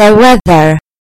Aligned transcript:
the 0.00 0.16
weather. 0.16 0.80